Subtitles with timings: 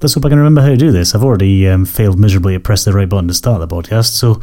[0.00, 1.14] let's hope I can remember how to do this.
[1.14, 4.40] I've already um, failed miserably to press the right button to start the podcast, so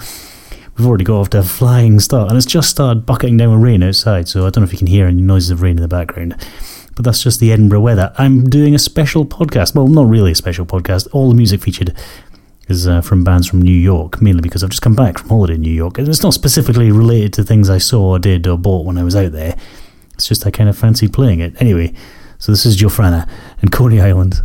[0.77, 3.63] we've already got off to a flying start, and it's just started bucketing down with
[3.63, 5.81] rain outside, so I don't know if you can hear any noises of rain in
[5.81, 6.35] the background.
[6.95, 8.13] But that's just the Edinburgh weather.
[8.17, 9.75] I'm doing a special podcast.
[9.75, 11.07] Well, not really a special podcast.
[11.11, 11.95] All the music featured
[12.67, 15.55] is uh, from bands from New York, mainly because I've just come back from holiday
[15.55, 18.57] in New York, and it's not specifically related to things I saw or did or
[18.57, 19.55] bought when I was out there.
[20.13, 21.59] It's just I kind of fancy playing it.
[21.61, 21.93] Anyway,
[22.39, 23.29] so this is JoFranna
[23.61, 24.41] and Coney Island.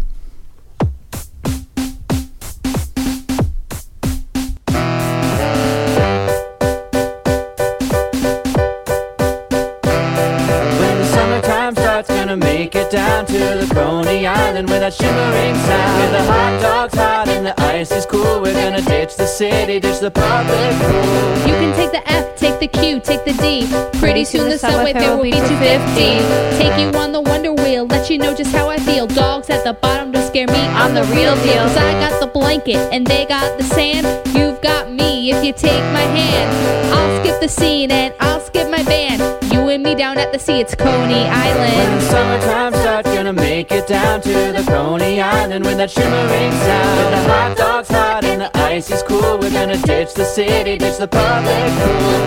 [13.70, 16.02] Coney Island with that shimmering sound.
[16.02, 18.40] With the hot dog's hot and the ice is cool.
[18.40, 21.48] We're gonna ditch the city, ditch the public pool.
[21.48, 23.66] You can take the F, take the Q, take the D.
[23.98, 26.62] Pretty soon the subway fare will be 250.
[26.62, 29.08] Take you on the Wonder Wheel, let you know just how I feel.
[29.08, 31.62] Dogs at the bottom don't scare me, I'm the real deal.
[31.66, 34.06] Cause I got the blanket and they got the sand.
[34.36, 36.48] You've got me if you take my hand.
[36.94, 39.20] I'll skip the scene and I'll skip my band.
[39.52, 42.02] You and me down at the sea, it's Coney When the Island.
[42.02, 46.98] summertime starts, gonna make it down to the Coney Island with that shimmering sound.
[46.98, 49.38] Where the hot dog's hot and the ice is cool.
[49.38, 52.20] We're gonna ditch the city, ditch the public pool.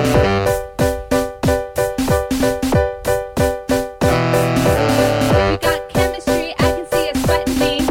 [5.50, 7.86] We got chemistry, I can see it sweating.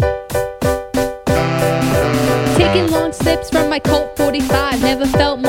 [2.56, 5.43] Taking long sips from my Colt 45, never felt.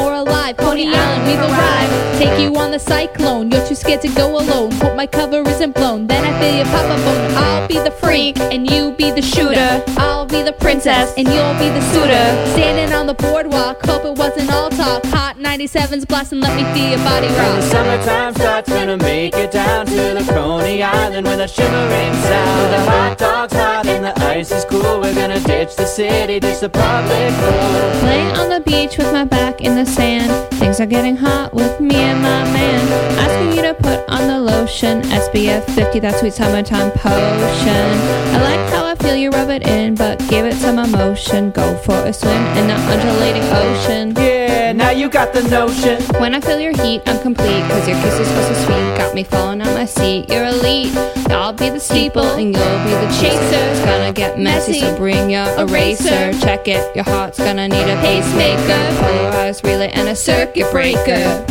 [0.75, 2.19] Coney Island, we've arrived.
[2.19, 4.73] Take you on the cyclone, you're too scared to go alone.
[4.73, 7.31] Hope my cover isn't blown, then I feel your pop a bone.
[7.37, 9.81] I'll be the freak, and you be the shooter.
[9.97, 12.25] I'll be the princess, and you'll be the suitor.
[12.51, 15.05] Standing on the boardwalk, hope it wasn't all talk.
[15.05, 19.51] Hot 97's blasting, let me feel your body When the summertime starts, gonna make it
[19.51, 22.73] down to the Coney Island with a shimmering sound.
[22.73, 25.01] The hot dog's hot and the ice is cool.
[25.01, 28.07] We're gonna ditch the city, ditch the public pool.
[28.07, 30.31] Laying on the beach with my back in the sand.
[30.53, 33.19] Things are getting hot with me and my man.
[33.19, 35.01] Asking you to put on the lotion.
[35.03, 37.87] SPF 50, that sweet summertime potion.
[38.35, 41.51] I like how I feel you rub it in, but give it some emotion.
[41.51, 44.13] Go for a swim in the undulating ocean.
[44.15, 46.01] Yeah, now you got the notion.
[46.19, 47.61] When I feel your heat, I'm complete.
[47.69, 48.97] Cause your kisses were so sweet.
[48.97, 50.29] Got me falling on my seat.
[50.29, 50.95] You're elite.
[51.29, 53.61] I'll be the steeple and you'll be the chaser.
[53.69, 56.33] It's gonna get messy, so bring your eraser.
[56.39, 58.97] Check it, your heart's gonna need a pacemaker.
[58.99, 61.45] Polarized relay and a circuit breaker.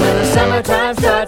[0.00, 1.21] When the summertime starts,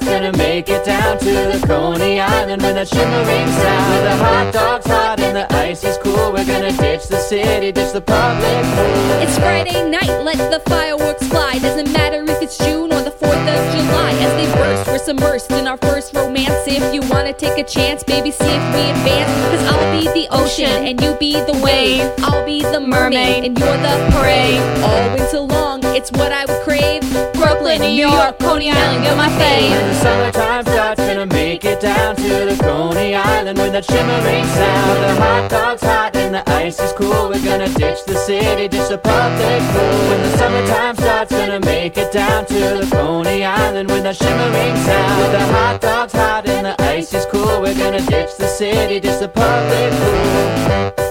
[0.55, 3.91] make it down to the Coney Island with that shimmering sound.
[3.91, 6.31] Where the hot dog's hot and the ice is cool.
[6.31, 9.23] We're gonna ditch the city, ditch the public pool.
[9.25, 11.59] It's Friday night, let the fireworks fly.
[11.59, 14.13] Doesn't matter if it's June or the 4th of July.
[14.27, 16.63] As they burst, we're submersed in our first romance.
[16.69, 19.33] If you wanna take a chance, baby, see if we advance.
[19.51, 22.07] Cause I'll be the ocean and you be the wave.
[22.19, 24.59] I'll be the mermaid and you're the prey.
[24.87, 27.03] All winter long, it's what I would crave.
[27.35, 29.89] Brooklyn, New York, Coney Island, you're my When fave.
[29.89, 34.99] the summertime starts, gonna make it down to the Coney Island with that shimmering sound.
[35.05, 37.29] The hot dog's hot and the ice is cool.
[37.29, 39.99] We're gonna ditch the city, ditch the public pool.
[40.11, 44.77] When the summertime starts, gonna make it down to the Coney Island with that shimmering
[44.89, 45.33] sound.
[45.33, 47.63] The hot dog's hot and the ice is cool.
[47.63, 51.04] We're gonna ditch the city, ditch the public pool.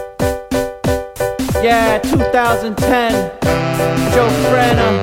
[1.64, 3.40] Yeah, 2010,
[4.12, 5.02] Joe Frenna.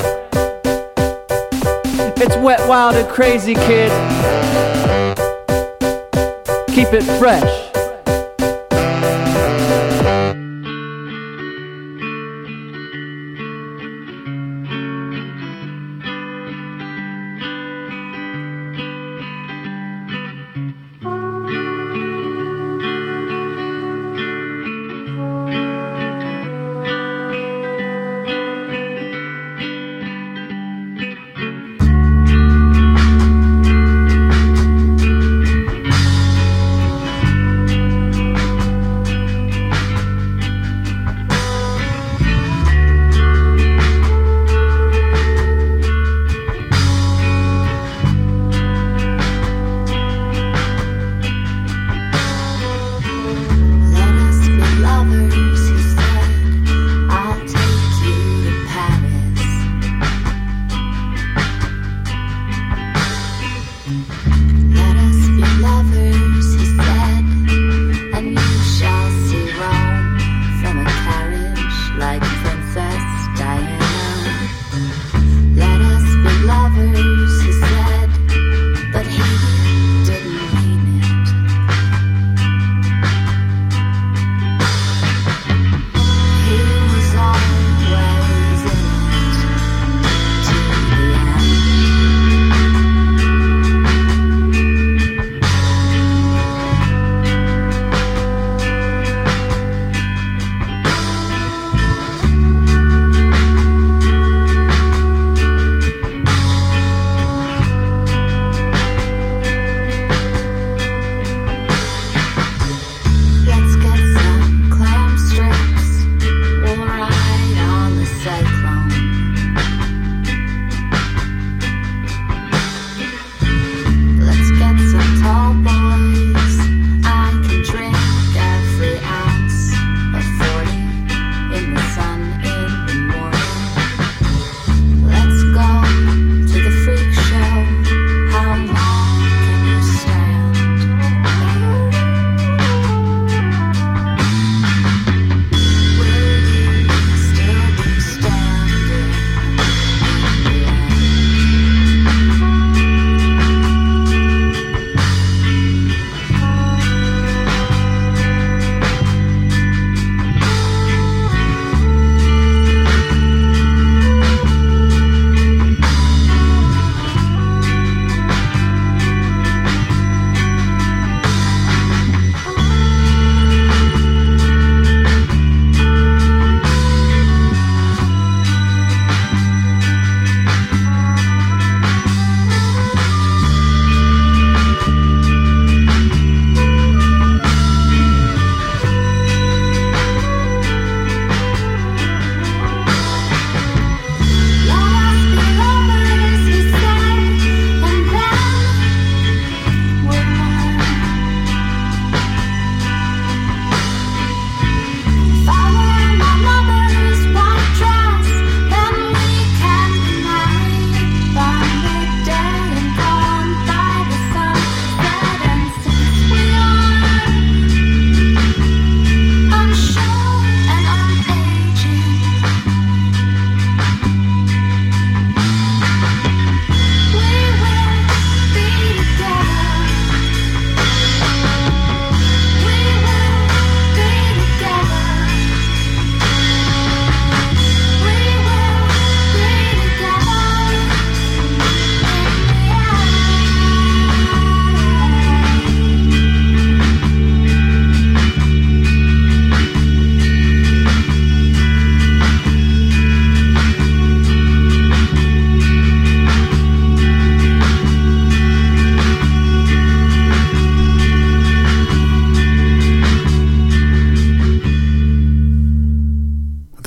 [2.19, 3.91] It's wet, wild, and crazy, kid.
[6.69, 7.60] Keep it fresh.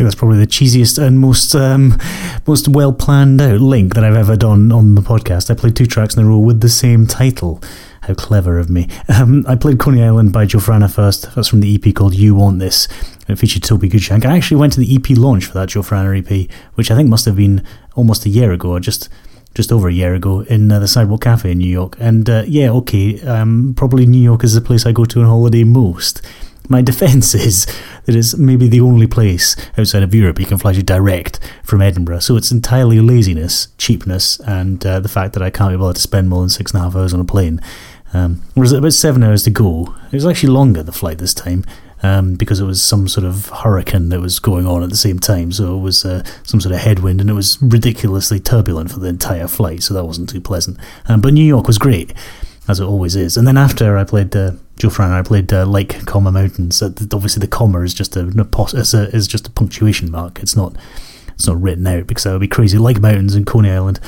[0.04, 1.98] Think that's probably the cheesiest and most um,
[2.46, 5.50] most well planned out link that I've ever done on the podcast.
[5.50, 7.64] I played two tracks in a row with the same title.
[8.02, 8.90] How clever of me.
[9.08, 11.34] Um, I played Coney Island by JoFranna first.
[11.36, 12.90] That's from the EP called You Want This.
[13.30, 14.26] It featured Toby Goodshank.
[14.26, 17.24] I actually went to the EP launch for that JoFranna EP, which I think must
[17.24, 17.66] have been
[17.96, 19.08] almost a year ago, or just
[19.56, 21.96] just over a year ago, in uh, the Sidewalk Cafe in New York.
[21.98, 25.28] And uh, yeah, okay, um, probably New York is the place I go to on
[25.28, 26.22] holiday most.
[26.70, 27.66] My defence is
[28.06, 31.82] that it's maybe the only place outside of Europe you can fly to direct from
[31.82, 32.20] Edinburgh.
[32.20, 36.02] So it's entirely laziness, cheapness, and uh, the fact that I can't be bothered to
[36.02, 37.62] spend more than six and a half hours on a plane.
[38.14, 39.96] Um, whereas about seven hours to go.
[40.08, 41.66] It was actually longer, the flight this time,
[42.04, 45.18] um, because it was some sort of hurricane that was going on at the same
[45.18, 45.52] time.
[45.52, 49.08] So it was uh, some sort of headwind, and it was ridiculously turbulent for the
[49.08, 50.78] entire flight, so that wasn't too pleasant.
[51.08, 52.14] Um, but New York was great,
[52.68, 53.38] as it always is.
[53.38, 56.82] And then after I played uh, JoFranna, I played uh, Like Comma Mountains.
[56.82, 58.28] Uh, obviously, the comma is just a,
[58.74, 60.40] is a is just a punctuation mark.
[60.40, 60.76] It's not
[61.34, 62.78] it's not written out because that would be crazy.
[62.78, 64.00] Like Mountains in Coney Island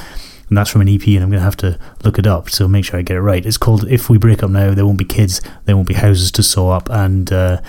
[0.50, 2.50] and that's from an EP, and I'm going to have to look it up.
[2.50, 3.46] So make sure I get it right.
[3.46, 6.32] It's called "If We Break Up Now." There won't be kids, there won't be houses
[6.34, 7.62] to sew up, and uh,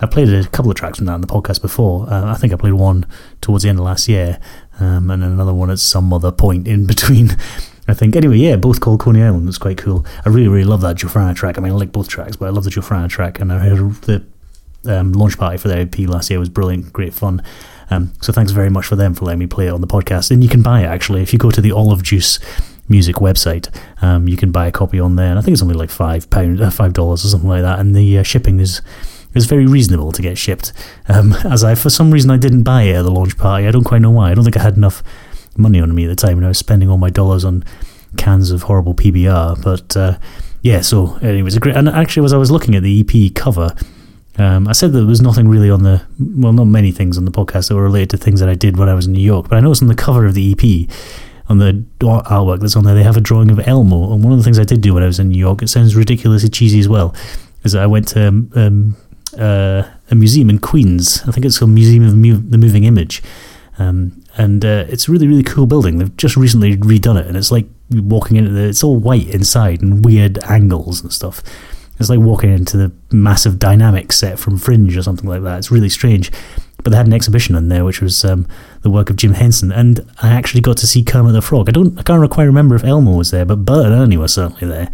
[0.00, 2.10] I played a couple of tracks from that on the podcast before.
[2.10, 3.06] Uh, I think I played one
[3.40, 4.40] towards the end of last year,
[4.80, 7.36] um, and another one at some other point in between.
[7.86, 9.48] I think anyway, yeah, both called Coney Island.
[9.48, 10.06] It's quite cool.
[10.24, 11.58] I really, really love that JoFranna track.
[11.58, 13.94] I mean, I like both tracks, but I love the JoFranna track, and I heard
[14.02, 14.24] the
[14.86, 17.42] um, launch party for their EP last year was brilliant, great fun.
[17.90, 20.30] Um, so thanks very much for them for letting me play it on the podcast.
[20.30, 22.38] And you can buy it actually if you go to the Olive Juice
[22.88, 23.74] music website.
[24.02, 26.28] Um, you can buy a copy on there, and I think it's only like five
[26.30, 27.78] pound, uh, five dollars or something like that.
[27.78, 28.80] And the uh, shipping is
[29.34, 30.72] is very reasonable to get shipped.
[31.08, 33.66] Um, as I, for some reason, I didn't buy it at the launch party.
[33.66, 34.30] I don't quite know why.
[34.30, 35.02] I don't think I had enough
[35.58, 37.64] money on me at the time, and I was spending all my dollars on
[38.16, 39.62] cans of horrible PBR.
[39.62, 40.18] But uh,
[40.62, 41.76] yeah, so anyways, a great.
[41.76, 43.74] And actually, as I was looking at the EP cover.
[44.36, 47.30] Um, I said there was nothing really on the, well, not many things on the
[47.30, 49.48] podcast that were related to things that I did when I was in New York,
[49.48, 50.90] but I noticed on the cover of the EP,
[51.48, 54.12] on the artwork that's on there, they have a drawing of Elmo.
[54.12, 55.68] And one of the things I did do when I was in New York, it
[55.68, 57.14] sounds ridiculously cheesy as well,
[57.62, 58.96] is that I went to um, um
[59.38, 61.22] uh, a museum in Queens.
[61.26, 62.10] I think it's called Museum of
[62.50, 63.22] the Moving Image.
[63.78, 65.98] Um, and uh, it's a really, really cool building.
[65.98, 68.68] They've just recently redone it, and it's like walking into the.
[68.68, 71.42] It's all white inside and weird angles and stuff.
[71.98, 75.58] It's like walking into the massive dynamic set from Fringe or something like that.
[75.58, 76.32] It's really strange.
[76.82, 78.46] But they had an exhibition in there, which was um,
[78.82, 81.68] the work of Jim Henson, and I actually got to see Kermit the Frog.
[81.68, 84.28] I don't, I can't quite remember if Elmo was there, but Bert and Ernie were
[84.28, 84.90] certainly there,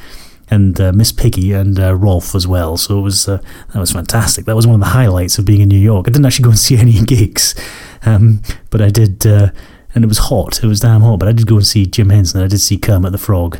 [0.50, 2.76] and uh, Miss Piggy and uh, Rowlf as well.
[2.76, 3.42] So it was uh,
[3.72, 4.44] that was fantastic.
[4.44, 6.06] That was one of the highlights of being in New York.
[6.06, 7.56] I didn't actually go and see any gigs,
[8.04, 9.50] um, but I did, uh,
[9.94, 10.62] and it was hot.
[10.62, 11.18] It was damn hot.
[11.18, 12.42] But I did go and see Jim Henson.
[12.42, 13.58] I did see Kermit the Frog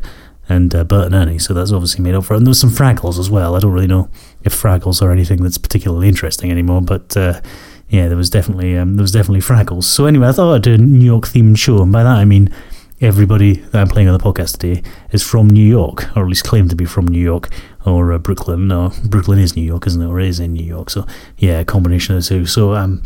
[0.48, 2.38] and uh, Bert and Ernie, so that's obviously made up for it.
[2.38, 3.54] And there was some Fraggles as well.
[3.54, 4.10] I don't really know
[4.42, 7.40] if Fraggles are anything that's particularly interesting anymore, but uh,
[7.88, 9.84] yeah, there was definitely um, there was definitely Fraggles.
[9.84, 12.24] So anyway, I thought I'd do a New York themed show, and by that I
[12.24, 12.52] mean
[13.00, 16.44] everybody that I'm playing on the podcast today is from New York, or at least
[16.44, 17.48] claimed to be from New York
[17.86, 18.68] or uh, Brooklyn.
[18.68, 20.06] No, Brooklyn is New York, isn't it?
[20.06, 20.90] Or is in New York.
[20.90, 21.06] So
[21.38, 22.46] yeah, a combination of the two.
[22.46, 23.02] So um,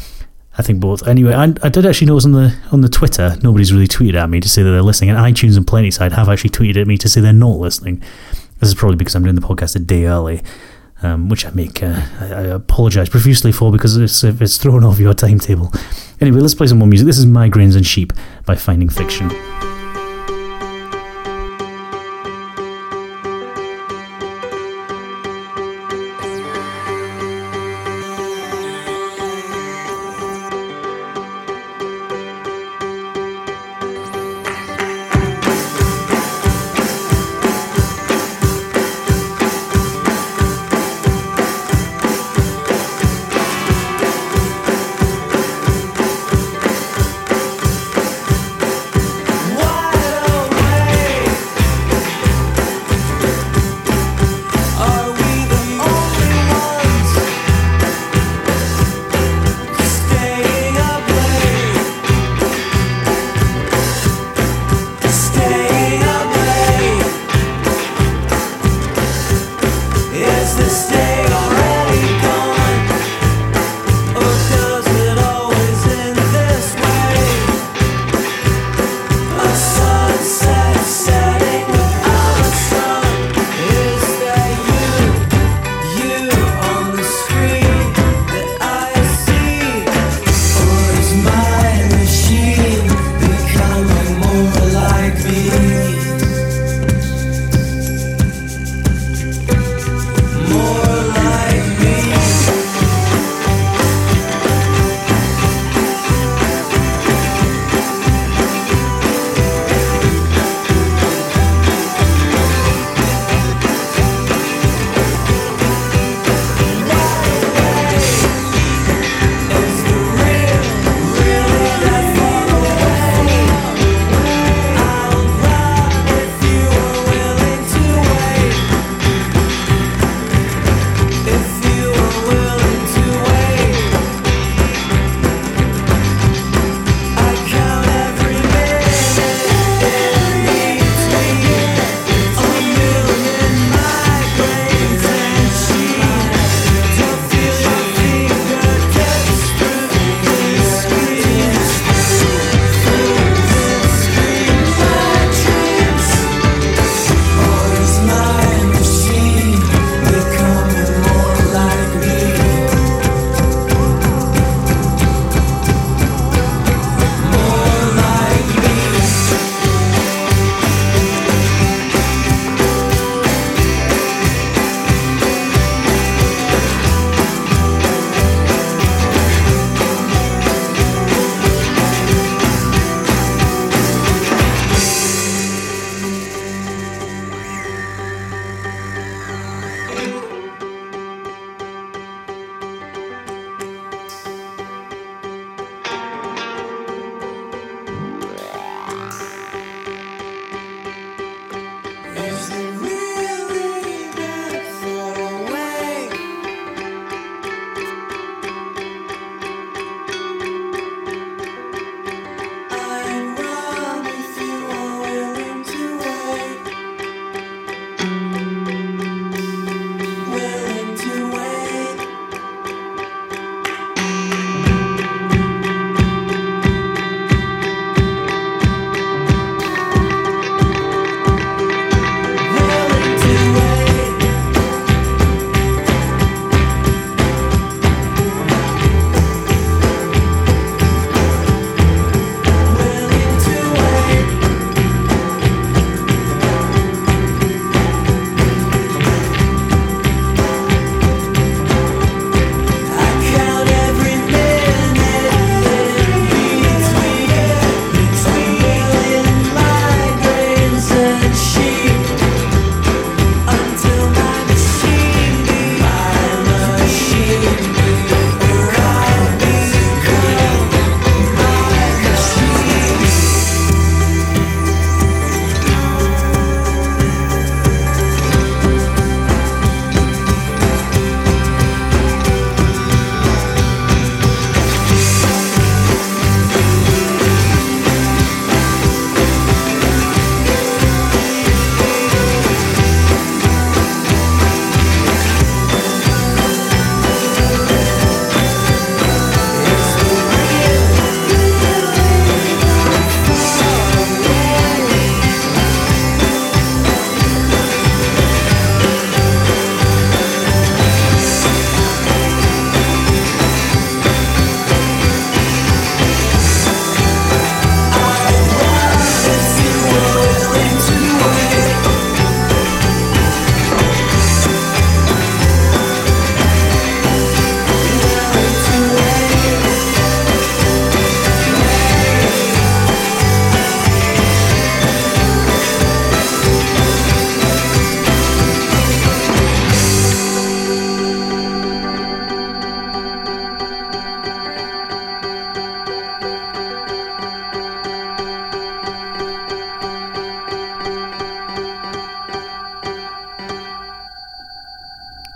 [0.57, 1.07] I think both.
[1.07, 4.31] Anyway, I, I did actually notice on the on the Twitter, nobody's really tweeted at
[4.31, 6.97] me to say that they're listening, and iTunes and Plentyside have actually tweeted at me
[6.99, 8.03] to say they're not listening.
[8.61, 10.43] This is probably because I'm doing the podcast a day early,
[11.03, 11.83] um, which I make.
[11.83, 15.73] Uh, I, I apologise profusely for because it's it's thrown off your timetable.
[16.21, 17.07] Anyway, let's play some more music.
[17.07, 18.13] This is Migraines and Sheep
[18.47, 19.31] by Finding Fiction.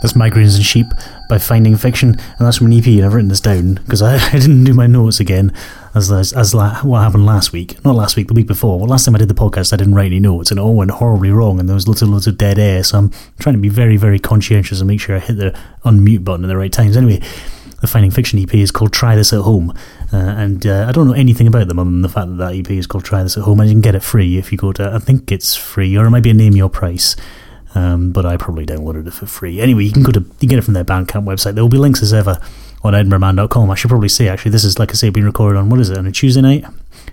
[0.08, 0.86] That's Migraines and Sheep
[1.28, 4.16] by Finding Fiction, and that's from an EP, and I've written this down because I,
[4.32, 5.52] I didn't do my notes again
[5.94, 7.84] as as, as la- what happened last week.
[7.84, 8.78] Not last week, the week before.
[8.78, 10.74] Well, last time I did the podcast, I didn't write any notes, and it all
[10.74, 12.82] went horribly wrong, and there was lots and lots of dead air.
[12.84, 16.24] So I'm trying to be very, very conscientious and make sure I hit the unmute
[16.24, 16.96] button at the right times.
[16.96, 17.20] Anyway,
[17.82, 19.74] the Finding Fiction EP is called Try This at Home,
[20.10, 22.54] uh, and uh, I don't know anything about them other than the fact that that
[22.54, 24.56] EP is called Try This at Home, and you can get it free if you
[24.56, 24.90] go to.
[24.90, 27.14] I think it's free, or it might be a name your price.
[27.74, 29.60] Um, but I probably downloaded it for free.
[29.60, 31.54] Anyway, you can go to you can get it from their Bandcamp website.
[31.54, 32.40] There will be links as ever
[32.82, 33.70] on edinburghman.com.
[33.70, 35.90] I should probably say actually this is like I say being recorded on what is
[35.90, 36.64] it on a Tuesday night?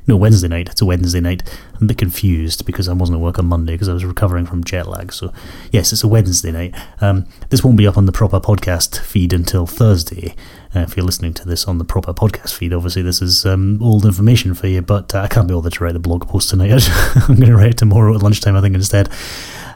[0.07, 0.69] No, Wednesday night.
[0.69, 1.41] It's a Wednesday night.
[1.75, 4.45] I'm a bit confused because I wasn't at work on Monday because I was recovering
[4.45, 5.11] from jet lag.
[5.11, 5.33] So
[5.71, 6.75] yes, it's a Wednesday night.
[7.01, 10.35] Um, this won't be up on the proper podcast feed until Thursday.
[10.75, 13.81] Uh, if you're listening to this on the proper podcast feed, obviously this is um,
[13.81, 14.81] old information for you.
[14.81, 16.87] But uh, I can't be bothered to write the blog post tonight.
[17.15, 19.09] I'm going to write it tomorrow at lunchtime, I think, instead.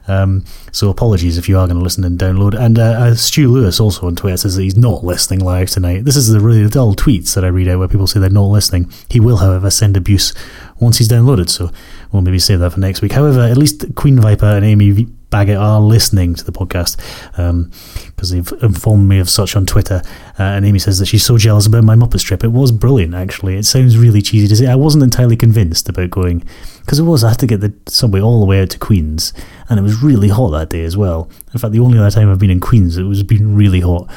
[0.08, 2.60] Um, so apologies if you are going to listen and download.
[2.60, 6.06] And uh, uh, Stu Lewis also on Twitter says that he's not listening live tonight.
[6.06, 8.46] This is the really dull tweets that I read out where people say they're not
[8.46, 8.92] listening.
[9.10, 10.34] He will, however, send abuse
[10.80, 11.50] once he's downloaded.
[11.50, 11.72] So
[12.12, 13.12] we'll maybe save that for next week.
[13.12, 16.98] However, at least Queen Viper and Amy Baggett are listening to the podcast
[17.32, 20.02] because um, they've informed me of such on Twitter.
[20.40, 22.44] Uh, and Amy says that she's so jealous about my Muppet strip.
[22.44, 23.58] It was brilliant, actually.
[23.58, 24.68] It sounds really cheesy to say.
[24.68, 26.44] I wasn't entirely convinced about going
[26.80, 27.24] because it was.
[27.24, 29.34] I had to get the subway all the way out to Queens,
[29.70, 31.30] and it was really hot that day as well.
[31.54, 34.10] In fact, the only other time I've been in Queens, it was been really hot.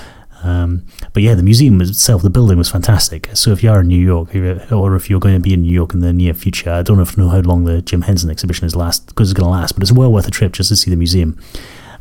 [0.43, 3.31] Um, but yeah, the museum itself, the building was fantastic.
[3.35, 4.35] So if you are in New York,
[4.73, 7.17] or if you're going to be in New York in the near future, I don't
[7.17, 9.83] know how long the Jim Henson exhibition is last because it's going to last, but
[9.83, 11.39] it's well worth a trip just to see the museum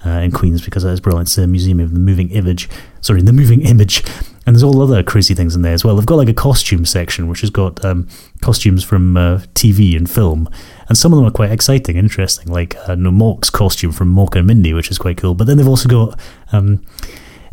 [0.06, 1.30] uh, in Queens because is brilliant.
[1.30, 2.69] It's a museum of the moving image.
[3.01, 4.04] Sorry, the moving image.
[4.45, 5.95] And there's all other crazy things in there as well.
[5.95, 8.08] They've got like a costume section, which has got um,
[8.41, 10.49] costumes from uh, TV and film.
[10.89, 14.36] And some of them are quite exciting and interesting, like uh, Mork's costume from Mork
[14.36, 15.36] and Mindy, which is quite cool.
[15.36, 16.19] But then they've also got
[16.51, 16.84] um,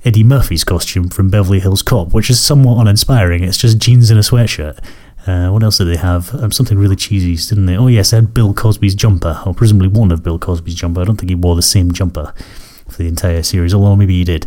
[0.05, 3.43] Eddie Murphy's costume from Beverly Hills Cop, which is somewhat uninspiring.
[3.43, 4.79] It's just jeans and a sweatshirt.
[5.27, 6.35] Uh, what else did they have?
[6.35, 7.77] Um, something really cheesy, didn't they?
[7.77, 11.03] Oh, yes, they had Bill Cosby's jumper, or presumably one of Bill Cosby's jumper.
[11.03, 12.33] I don't think he wore the same jumper
[12.89, 14.47] for the entire series, although maybe he did.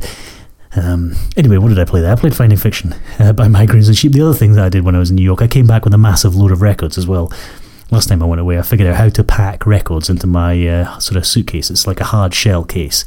[0.76, 2.14] Um, anyway, what did I play there?
[2.14, 4.14] I played Finding Fiction uh, by Migraines and Sheep.
[4.14, 5.84] The other thing that I did when I was in New York, I came back
[5.84, 7.32] with a massive load of records as well.
[7.92, 10.98] Last time I went away, I figured out how to pack records into my uh,
[11.00, 11.70] sort of suitcase.
[11.70, 13.04] It's like a hard shell case,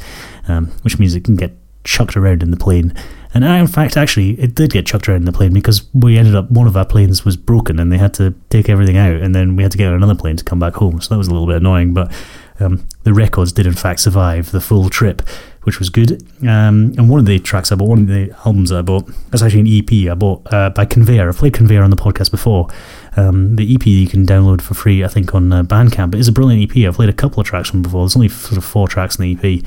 [0.47, 2.95] um, which means it can get chucked around in the plane.
[3.35, 6.37] And in fact, actually, it did get chucked around in the plane because we ended
[6.37, 9.35] up, one of our planes was broken and they had to take everything out and
[9.35, 11.01] then we had to get on another plane to come back home.
[11.01, 12.13] So that was a little bit annoying, but
[12.61, 15.21] um, the records did in fact survive the full trip,
[15.63, 16.23] which was good.
[16.43, 19.43] Um, and one of the tracks I bought, one of the albums I bought, that's
[19.43, 21.29] actually an EP I bought uh, by Conveyor.
[21.29, 22.69] I've played Conveyor on the podcast before.
[23.17, 26.15] Um, the EP you can download for free, I think, on uh, Bandcamp.
[26.15, 26.87] It is a brilliant EP.
[26.87, 28.03] I've played a couple of tracks from before.
[28.03, 29.65] There's only sort of four tracks in the EP.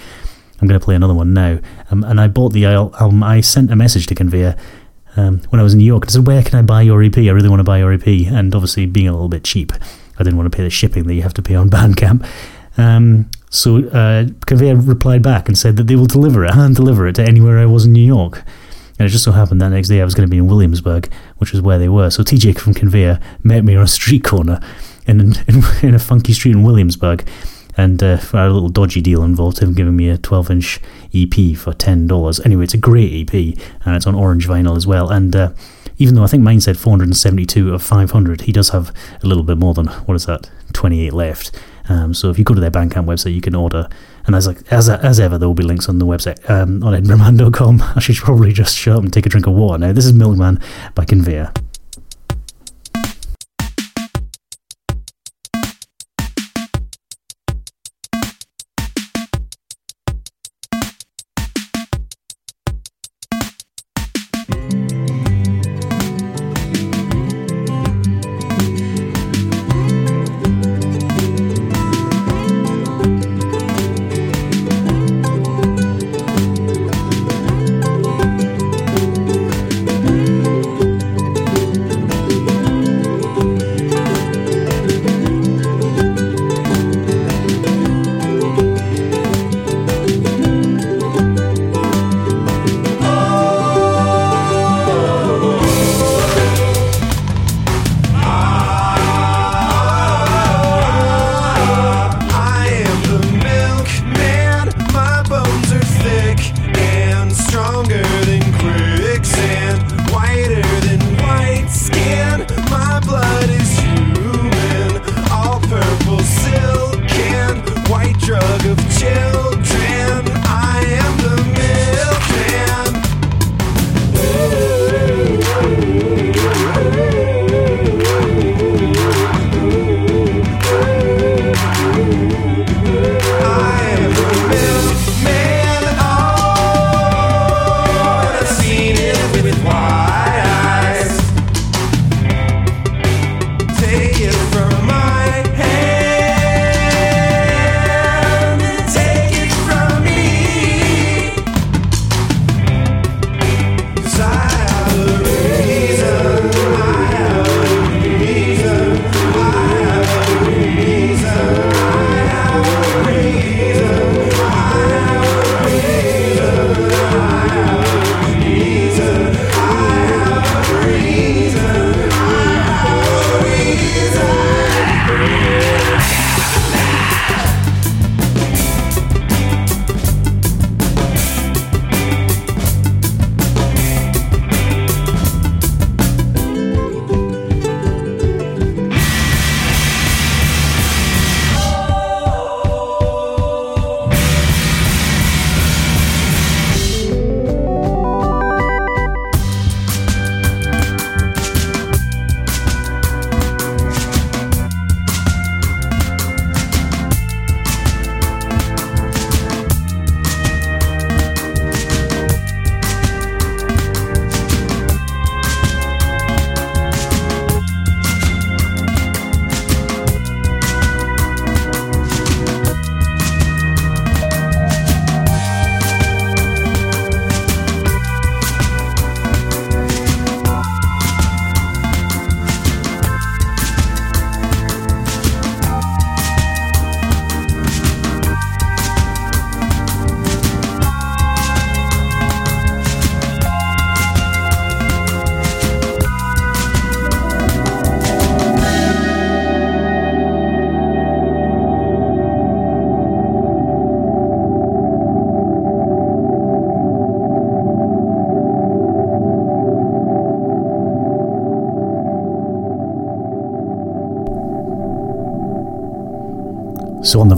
[0.59, 1.59] I'm going to play another one now.
[1.91, 3.23] Um, and I bought the album.
[3.23, 4.55] I sent a message to Conveyor
[5.15, 6.05] um, when I was in New York.
[6.07, 7.17] I said, "Where can I buy your EP?
[7.17, 9.71] I really want to buy your EP." And obviously, being a little bit cheap,
[10.19, 12.27] I didn't want to pay the shipping that you have to pay on Bandcamp.
[12.77, 17.15] Um, so uh, replied back and said that they will deliver it, hand deliver it
[17.15, 18.43] to anywhere I was in New York.
[18.99, 21.11] And it just so happened that next day I was going to be in Williamsburg,
[21.37, 22.09] which is where they were.
[22.09, 24.59] So TJ from Conveyor met me on a street corner
[25.05, 25.35] in, in,
[25.81, 27.27] in a funky street in Williamsburg
[27.77, 30.79] and uh, for a little dodgy deal involved him giving me a 12 inch
[31.13, 32.45] EP for $10.
[32.45, 33.33] Anyway, it's a great EP
[33.85, 35.09] and it's on orange vinyl as well.
[35.09, 35.53] And uh,
[35.97, 38.91] even though I think mine said 472 of 500, he does have
[39.23, 41.51] a little bit more than, what is that, 28 left.
[41.89, 43.87] Um, so if you go to their Bandcamp website, you can order.
[44.25, 46.93] And as like as as ever, there will be links on the website um, on
[46.93, 47.81] edinburghman.com.
[47.95, 49.93] I should probably just shut up and take a drink of water now.
[49.93, 50.59] This is Milkman
[50.95, 51.53] by Conveyor.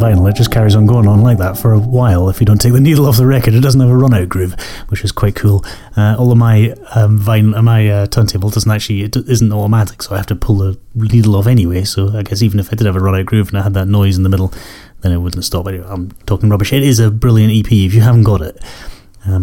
[0.09, 2.29] Vinyl, it just carries on going on like that for a while.
[2.29, 4.29] If you don't take the needle off the record, it doesn't have a run out
[4.29, 4.55] groove,
[4.87, 5.63] which is quite cool.
[5.95, 10.17] Uh, although my um, vinyl, my uh, turntable doesn't actually it isn't automatic, so I
[10.17, 11.83] have to pull the needle off anyway.
[11.83, 13.73] So I guess even if I did have a run out groove and I had
[13.75, 14.53] that noise in the middle,
[15.01, 15.67] then it wouldn't stop.
[15.67, 16.73] Anyway, I'm talking rubbish.
[16.73, 17.71] It is a brilliant EP.
[17.71, 18.61] If you haven't got it,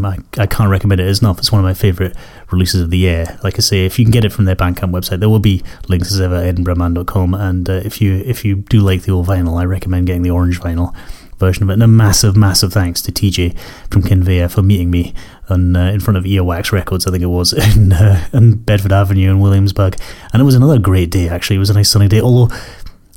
[0.05, 1.39] I, I can't recommend it enough.
[1.39, 2.15] It's one of my favourite
[2.51, 3.39] releases of the year.
[3.43, 5.63] Like I say, if you can get it from their Bandcamp website, there will be
[5.89, 7.35] links as ever at edinburghman.com.
[7.35, 10.31] And uh, if you if you do like the old vinyl, I recommend getting the
[10.31, 10.95] orange vinyl
[11.39, 11.75] version of it.
[11.75, 13.57] And a massive, massive thanks to TJ
[13.91, 15.15] from Conveyor for meeting me
[15.49, 18.93] on, uh, in front of Earwax Records, I think it was, in, uh, in Bedford
[18.93, 19.97] Avenue in Williamsburg.
[20.33, 21.57] And it was another great day, actually.
[21.57, 22.55] It was a nice sunny day, although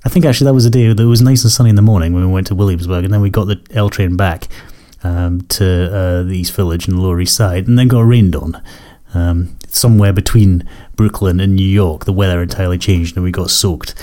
[0.05, 2.13] I think actually that was a day that was nice and sunny in the morning
[2.13, 4.47] when we went to Williamsburg, and then we got the L train back
[5.03, 8.35] um, to uh, the East Village and the Lower East Side, and then got rained
[8.35, 8.61] on.
[9.13, 13.95] Um, somewhere between Brooklyn and New York, the weather entirely changed and we got soaked.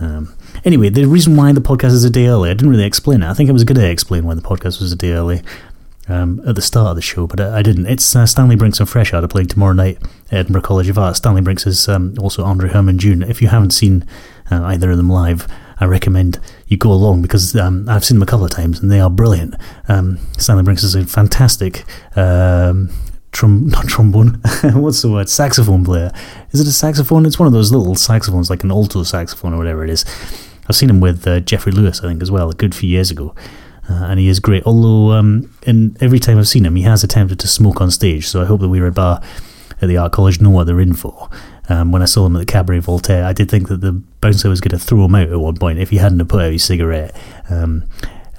[0.00, 0.34] Um,
[0.64, 3.28] anyway, the reason why the podcast is a day early, I didn't really explain it.
[3.28, 5.42] I think I was going to explain why the podcast was a day early
[6.08, 7.86] um, at the start of the show, but I, I didn't.
[7.86, 9.98] It's uh, Stanley Brinks and Freschard are playing tomorrow night
[10.30, 11.16] at Edinburgh College of Art.
[11.16, 13.28] Stanley Brinks is um, also Andre Herman Düne.
[13.28, 14.06] If you haven't seen
[14.50, 15.46] uh, either of them live,
[15.80, 18.90] I recommend you go along because um, I've seen them a couple of times and
[18.90, 19.54] they are brilliant.
[19.88, 21.84] Um, Stanley Brinks is a fantastic
[22.16, 22.90] um,
[23.32, 24.40] trom- not trombone.
[24.74, 25.28] What's the word?
[25.28, 26.12] Saxophone player.
[26.52, 27.26] Is it a saxophone?
[27.26, 30.04] It's one of those little saxophones, like an alto saxophone or whatever it is.
[30.68, 33.10] I've seen him with uh, Jeffrey Lewis, I think, as well, a good few years
[33.10, 33.34] ago.
[33.88, 34.62] Uh, and he is great.
[34.64, 38.28] Although, um, in every time I've seen him, he has attempted to smoke on stage.
[38.28, 39.20] So I hope that we at bar
[39.82, 41.28] at the art college know what they're in for.
[41.70, 44.48] Um, when I saw him at the Cabaret Voltaire, I did think that the bouncer
[44.48, 46.64] was going to throw him out at one point if he hadn't put out his
[46.64, 47.16] cigarette.
[47.48, 47.84] Um,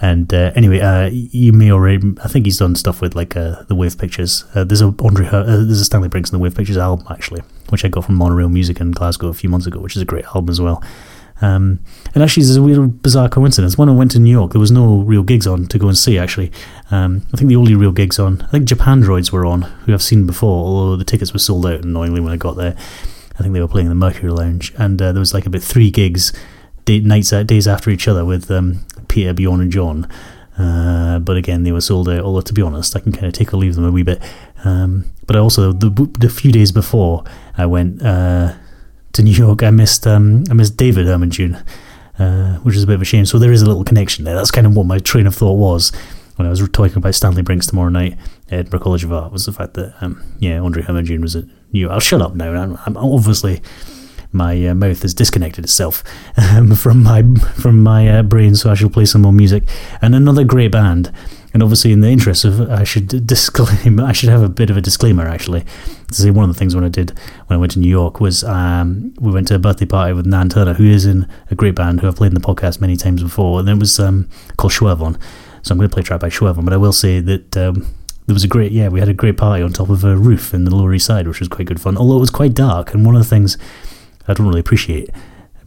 [0.02, 2.14] and uh, anyway, uh, you may already.
[2.24, 4.46] I think he's done stuff with like uh, the Wave Pictures.
[4.54, 7.42] Uh, there's a Andre, uh, there's a Stanley Brinks in the Wave Pictures album actually,
[7.70, 10.06] which I got from Monorail Music in Glasgow a few months ago, which is a
[10.06, 10.84] great album as well.
[11.40, 11.80] Um,
[12.14, 13.78] and actually, there's a weird, bizarre coincidence.
[13.78, 15.98] When I went to New York, there was no real gigs on to go and
[15.98, 16.18] see.
[16.18, 16.52] Actually,
[16.92, 20.04] um, I think the only real gigs on, I think Japandroids were on, who I've
[20.04, 21.84] seen before, although the tickets were sold out.
[21.84, 22.76] Annoyingly, when I got there,
[23.42, 25.64] I think they were playing in the Mercury Lounge, and uh, there was like about
[25.64, 26.32] three gigs,
[26.86, 30.08] day, nights, uh, days after each other with um, Peter, Bjorn, and John.
[30.60, 32.24] Uh, but again, they were sold out.
[32.24, 34.22] Although to be honest, I can kind of take or leave them a wee bit.
[34.64, 37.24] Um, but also the the few days before
[37.58, 38.54] I went uh,
[39.14, 41.66] to New York, I missed um, I missed David Herman Düne,
[42.20, 43.26] uh, which is a bit of a shame.
[43.26, 44.36] So there is a little connection there.
[44.36, 45.92] That's kind of what my train of thought was
[46.36, 48.20] when I was talking about Stanley Brinks tomorrow night
[48.52, 51.46] at Edinburgh College of Art was the fact that um, yeah, Andre Herman was at
[51.74, 51.90] New.
[51.90, 52.52] I'll shut up now.
[52.54, 53.62] I'm, I'm obviously
[54.32, 56.04] my uh, mouth has disconnected itself
[56.38, 57.24] um, from my
[57.56, 59.64] from my uh, brain, so I shall play some more music.
[60.02, 61.12] And another great band.
[61.54, 64.00] And obviously, in the interest of, I should disclaim.
[64.00, 65.28] I should have a bit of a disclaimer.
[65.28, 65.66] Actually,
[66.08, 67.12] to say one of the things when I did
[67.48, 70.26] when I went to New York was um, we went to a birthday party with
[70.26, 72.96] Nan Turner, who is in a great band who I've played in the podcast many
[72.96, 75.20] times before, and it was um, called Schwervon.
[75.64, 77.86] So I'm going to play a track by Schwervon, but I will say that um,
[78.28, 80.54] there was a great, yeah, we had a great party on top of a roof
[80.54, 81.98] in the Lower East Side, which was quite good fun.
[81.98, 83.58] Although it was quite dark, and one of the things
[84.28, 85.10] I don't really appreciate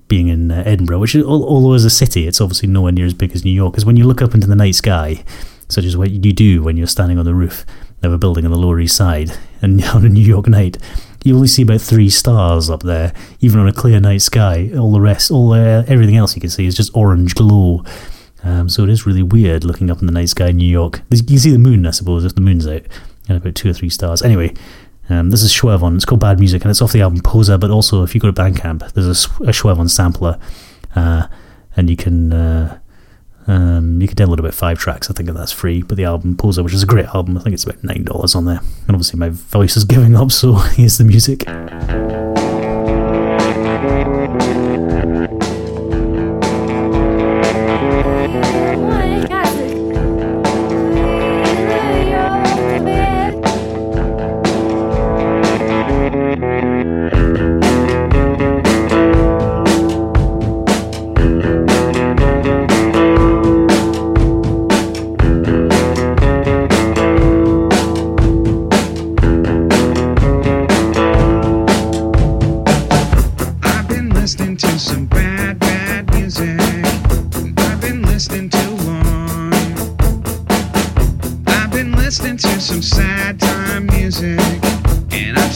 [0.09, 3.15] being in uh, Edinburgh, which is, although as a city, it's obviously nowhere near as
[3.15, 5.25] big as New York, is when you look up into the night sky,
[5.69, 7.65] such as what you do when you're standing on the roof
[8.03, 10.79] of a building on the Lower East Side, and on a New York night,
[11.25, 14.71] you only see about three stars up there, even on a clear night sky.
[14.77, 17.83] All the rest, all uh, everything else you can see is just orange glow.
[18.45, 21.03] Um, so it is really weird looking up in the night sky in New York.
[21.11, 22.83] You can see the moon, I suppose, if the moon's out,
[23.29, 24.23] and about two or three stars.
[24.23, 24.55] Anyway,
[25.09, 25.97] um, this is Schwervon.
[25.97, 27.59] It's called Bad Music, and it's off the album Poser.
[27.59, 30.39] But also, if you go to Bandcamp, there's a, a Schwervon sampler,
[30.95, 31.27] uh,
[31.77, 32.79] and you can uh,
[33.47, 35.11] um, you can download about five tracks.
[35.11, 35.83] I think that's free.
[35.83, 38.35] But the album Poser, which is a great album, I think it's about nine dollars
[38.35, 38.61] on there.
[38.87, 41.45] And obviously, my voice is giving up, so here's the music.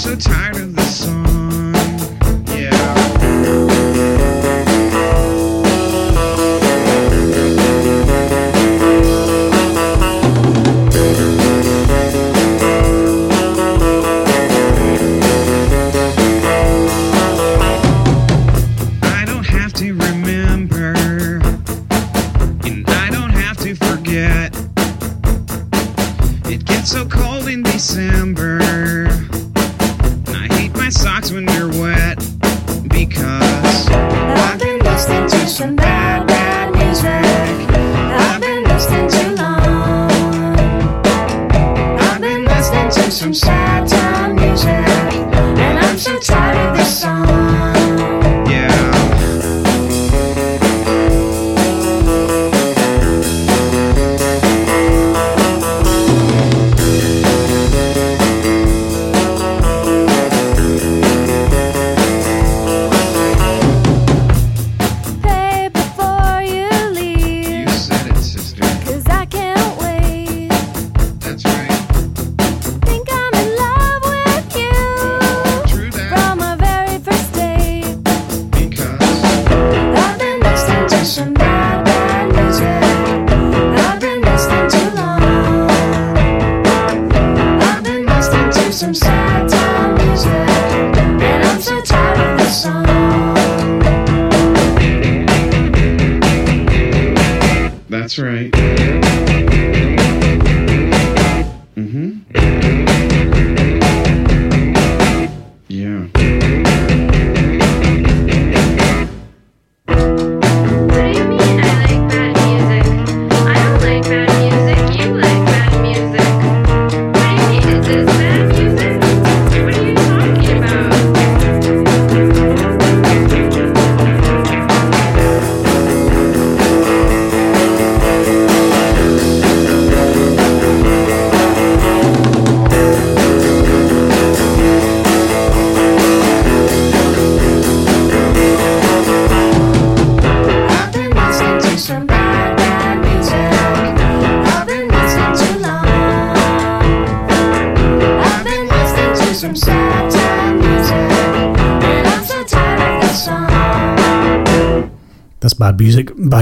[0.08, 1.27] So tired of this song.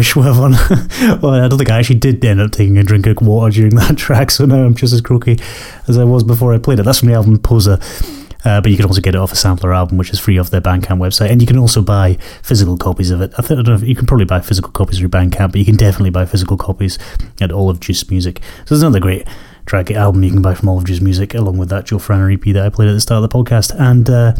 [0.07, 0.53] Schwervon.
[1.23, 3.75] well, I don't think I actually did end up taking a drink of water during
[3.77, 5.38] that track, so now I'm just as croaky
[5.88, 6.85] as I was before I played it.
[6.85, 7.79] That's from the album Poser.
[8.45, 10.51] Uh, but you can also get it off a sampler album, which is free off
[10.51, 13.33] their Bandcamp website, and you can also buy physical copies of it.
[13.37, 15.64] I, think, I don't know you can probably buy physical copies through Bandcamp, but you
[15.64, 16.97] can definitely buy physical copies
[17.40, 18.40] at Olive Juice Music.
[18.61, 19.27] So there's another great
[19.64, 22.64] track album you can buy from Olive Juice Music, along with that JoFranna EP that
[22.64, 23.75] I played at the start of the podcast.
[23.81, 24.35] And uh,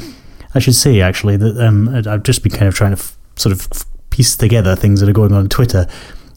[0.55, 3.53] I should say actually that um, I've just been kind of trying to f- sort
[3.53, 5.87] of f- piece together things that are going on on Twitter.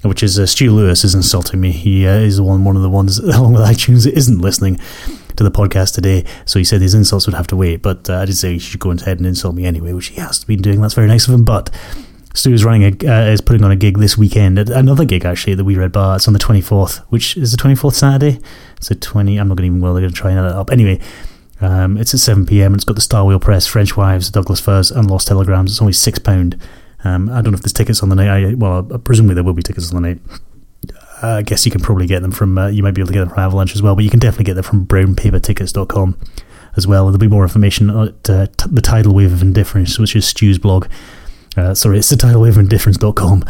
[0.02, 1.74] Which is uh, Stu Lewis is insulting me.
[1.74, 4.80] He uh, is one, one of the ones, along with iTunes, that isn't listening
[5.36, 6.24] to the podcast today.
[6.46, 7.82] So he said his insults would have to wait.
[7.82, 10.22] But uh, I did say he should go ahead and insult me anyway, which he
[10.22, 10.80] has been doing.
[10.80, 11.44] That's very nice of him.
[11.44, 11.70] But
[12.34, 14.58] Stu is running a uh, is putting on a gig this weekend.
[14.58, 16.16] Another gig actually at the Wee Red Bar.
[16.16, 18.40] It's on the twenty fourth, which is the twenty fourth Saturday.
[18.80, 19.38] So twenty.
[19.38, 20.72] I'm not going to even going to try and add it up.
[20.72, 21.02] Anyway,
[21.60, 22.74] um, it's at seven pm.
[22.74, 25.72] It's got the Star Wheel Press, French Wives, Douglas Furs, and Lost Telegrams.
[25.72, 26.58] It's only six pound.
[27.04, 28.28] Um, I don't know if there's tickets on the night.
[28.30, 30.22] I, well, presumably there will be tickets on the night.
[31.22, 32.58] I guess you can probably get them from.
[32.58, 34.20] Uh, you might be able to get them from Avalanche as well, but you can
[34.20, 36.18] definitely get them from brownpapertickets.com
[36.76, 37.06] as well.
[37.06, 40.58] There'll be more information at uh, t- the Tidal Wave of Indifference, which is Stu's
[40.58, 40.88] blog.
[41.58, 43.44] Uh, sorry, it's the Tidal Wave of Indifference.com.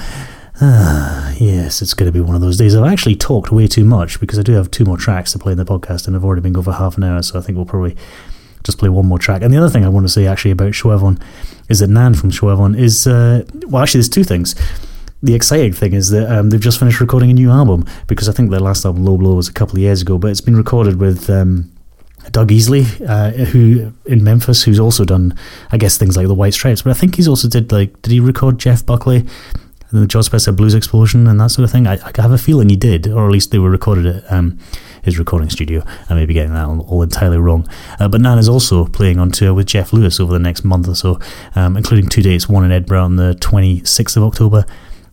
[0.62, 2.76] Ah, yes, it's going to be one of those days.
[2.76, 5.54] I've actually talked way too much because I do have two more tracks to play
[5.54, 7.56] in the podcast, and I've already been going for half an hour, so I think
[7.56, 7.96] we'll probably
[8.70, 9.42] just play one more track.
[9.42, 11.22] And the other thing I want to say actually about Schwervon
[11.70, 14.56] is that Nan from Schwervon is, uh, well, actually, there's two things.
[15.22, 18.32] The exciting thing is that um, they've just finished recording a new album because I
[18.32, 20.56] think their last album, Low Blow, was a couple of years ago, but it's been
[20.56, 21.70] recorded with um,
[22.32, 25.38] Doug Easley, uh, who in Memphis, who's also done,
[25.72, 26.84] I guess, things like the White Stripes.
[26.84, 29.26] But I think he's also did like, did he record Jeff Buckley?
[29.92, 31.88] and the Jon Spencer Blues Explosion and that sort of thing.
[31.88, 34.60] I, I have a feeling he did, or at least they were recorded at um,
[35.04, 35.84] his recording studio.
[36.10, 37.68] I may be getting that all, entirely wrong.
[38.00, 40.88] Uh, but Nan is also playing on tour with Jeff Lewis over the next month
[40.88, 41.20] or so,
[41.56, 44.66] um, including two dates, one in Edinburgh on the 26th of October.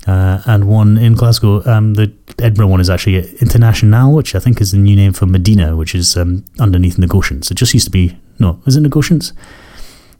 [0.07, 1.67] Uh, and one in Glasgow.
[1.69, 5.27] Um, the Edinburgh one is actually International, which I think is the new name for
[5.27, 7.51] Medina, which is um, underneath Negociants.
[7.51, 9.33] It just used to be no, is it Negociants?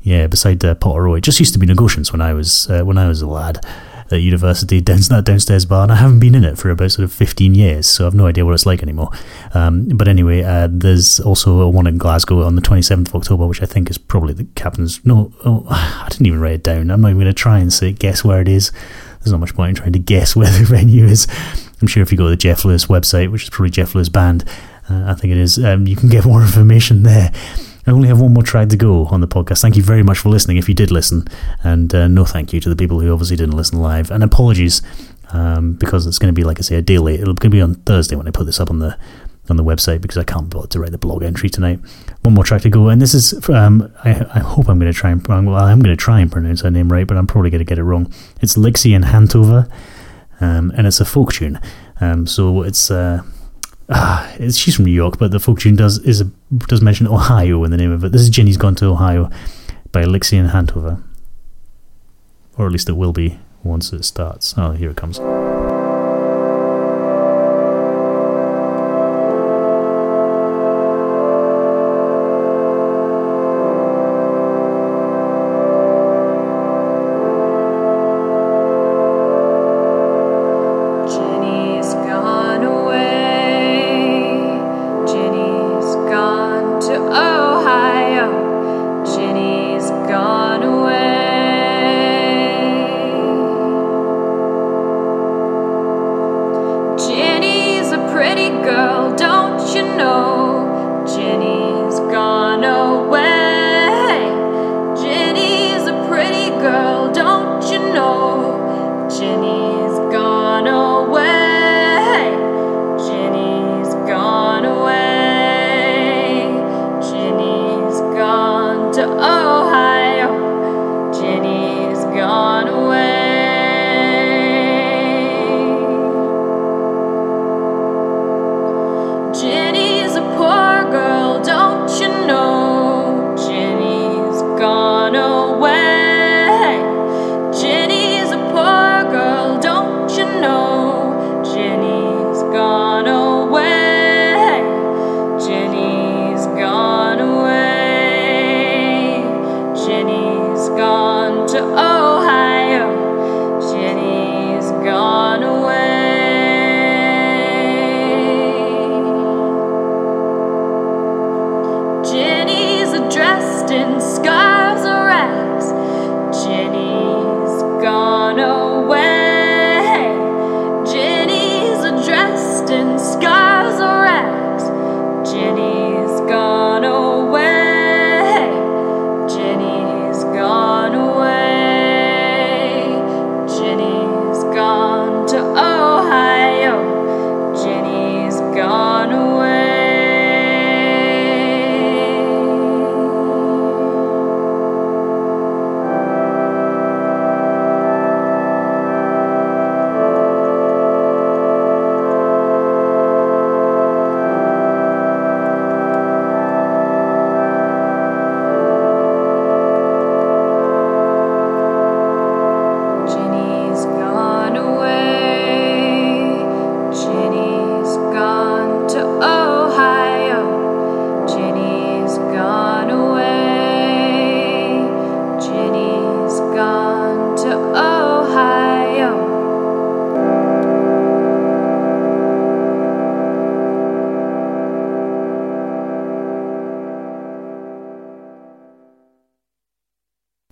[0.03, 1.19] Yeah, beside uh, Potterrow.
[1.19, 3.61] It just used to be Negociants when I was uh, when I was a lad
[4.11, 7.13] at university, down, downstairs bar, and I haven't been in it for about sort of
[7.13, 9.11] 15 years, so I've no idea what it's like anymore.
[9.55, 13.47] Um, but anyway, uh, there's also a one in Glasgow on the 27th of October,
[13.47, 15.05] which I think is probably the captain's.
[15.05, 16.91] No, oh, I didn't even write it down.
[16.91, 18.73] I'm not even going to try and say guess where it is.
[19.21, 21.27] There's not much point in trying to guess where the venue is.
[21.81, 24.09] I'm sure if you go to the Jeff Lewis website, which is probably Jeff Lewis
[24.09, 24.45] Band,
[24.89, 27.33] uh, I think it is, um, you can get more information there.
[27.87, 29.63] I only have one more track to go on the podcast.
[29.63, 31.27] Thank you very much for listening if you did listen.
[31.63, 34.11] And uh, no thank you to the people who obviously didn't listen live.
[34.11, 34.83] And apologies
[35.31, 37.21] um, because it's going to be, like I say, a day late.
[37.21, 38.99] It'll going to be on Thursday when I put this up on the
[39.49, 41.79] on the website because I can't bother to write the blog entry tonight.
[42.23, 44.99] One more track to go, and this is um, I, I hope I'm going to
[44.99, 47.51] try and well, I'm going to try and pronounce her name right, but I'm probably
[47.51, 48.13] going to get it wrong.
[48.41, 49.71] It's Lixian Hantover,
[50.41, 51.61] um, and it's a folk tune.
[52.01, 53.23] Um, so it's uh,
[53.89, 56.25] Ah, it's, she's from New York, but the folk tune does is a,
[56.69, 58.13] does mention Ohio in the name of it.
[58.13, 59.31] This is Jenny's Gone to Ohio
[59.93, 61.03] by Elixir and Hantova,
[62.59, 64.55] or at least it will be once it starts.
[64.57, 65.21] Oh, here it comes.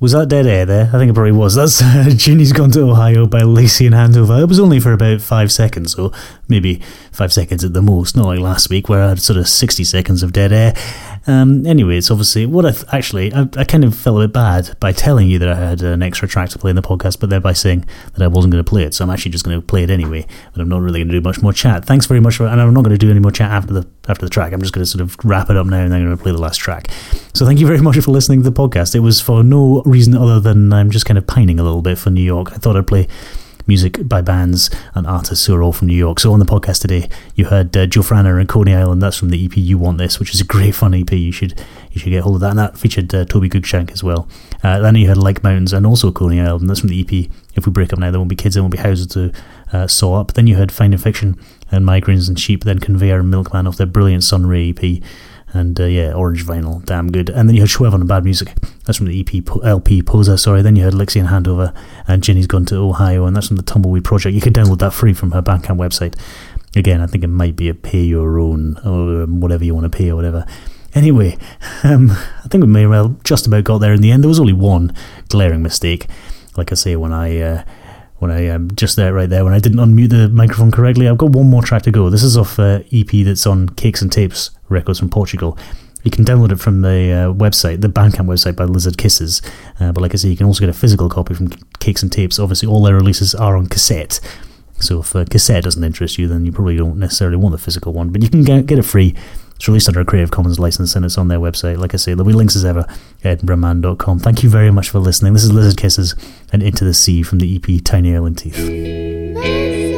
[0.05, 0.91] Was that dead air there?
[0.93, 1.55] I think it probably was.
[1.55, 4.43] That's uh, Ginny's Gone to Ohio by Lacey and Handover.
[4.43, 6.13] It was only for about five seconds, so
[6.47, 9.49] maybe five seconds at the most, not like last week where I had sort of
[9.49, 10.75] 60 seconds of dead air.
[11.27, 14.35] Um, anyway, it's obviously what I th- actually, I, I kind of felt a bit
[14.35, 17.19] bad by telling you that I had an extra track to play in the podcast,
[17.19, 18.93] but then by saying that I wasn't going to play it.
[18.93, 21.15] So I'm actually just going to play it anyway, but I'm not really going to
[21.15, 21.87] do much more chat.
[21.87, 23.89] Thanks very much for, and I'm not going to do any more chat after the
[24.07, 24.53] after the track.
[24.53, 26.23] I'm just going to sort of wrap it up now and then I'm going to
[26.23, 26.89] play the last track.
[27.37, 28.95] So thank you very much for listening to the podcast.
[28.95, 31.99] It was for no reason other than I'm just kind of pining a little bit
[31.99, 32.53] for New York.
[32.53, 33.09] I thought I'd play
[33.66, 36.20] music by bands and artists who are all from New York.
[36.20, 39.03] So on the podcast today, you heard uh, JoFranna and Coney Island.
[39.03, 41.11] That's from the EP You Want This, which is a great fun EP.
[41.11, 41.61] You should
[41.91, 42.51] you should get hold of that.
[42.51, 44.28] And that featured uh, Toby Goodshank as well.
[44.62, 46.70] Uh, then you heard Like Mountains and also Coney Island.
[46.70, 48.76] That's from the EP If We Break Up Now, There Won't Be Kids, There Won't
[48.76, 49.32] Be Houses to
[49.72, 50.35] uh, Saw Up.
[50.35, 51.37] Then you heard Finding Fiction
[51.72, 52.62] and Migraines and Sheep.
[52.62, 55.03] Then Conveyor and Milkman off their brilliant Sunray EP.
[55.55, 57.31] And uh, yeah, Orange Vinyl, damn good.
[57.31, 58.53] And then you had Schwervon the Bad Music.
[58.85, 60.63] That's from the EP LP Poser, sorry.
[60.63, 61.73] Then you had Lixie and Handover
[62.09, 64.35] and Jenny's Gone to Ohio, and that's from the Tumbleweed Project.
[64.35, 66.19] You can download that free from her Bandcamp website.
[66.77, 69.91] Again, I think it might be a pay your own or um, whatever you want
[69.91, 70.45] to pay or whatever.
[70.93, 71.39] Anyway,
[71.85, 74.25] um, I think we may well just about got there in the end.
[74.25, 74.93] There was only one
[75.29, 76.09] glaring mistake.
[76.57, 77.65] Like I say, when I uh,
[78.19, 81.09] when I um, just there right there when I didn't unmute the microphone correctly.
[81.09, 82.11] I've got one more track to go.
[82.11, 85.59] This is off uh, EP that's on Cakes and Tapes Records from Portugal.
[86.05, 89.41] You can download it from the uh, website, the Bandcamp website by Lizard Kisses.
[89.81, 91.49] Uh, but like I say, you can also get a physical copy from
[91.81, 92.39] Cakes and Tapes.
[92.39, 94.21] Obviously, all their releases are on cassette.
[94.81, 97.95] So if uh, cassette doesn't interest you, then you probably don't necessarily want the physical
[97.95, 98.11] one.
[98.11, 99.15] But you can get, get it free.
[99.65, 101.79] It's released under a Creative Commons license and it's on their website.
[101.79, 102.85] Like I say, there'll be links as ever
[103.25, 104.19] at edinburghman.com.
[104.19, 105.33] Thank you very much for listening.
[105.33, 106.15] This is Lizard Kisses
[106.53, 109.93] and Into the Sea from the EP Tiny Island Teeth.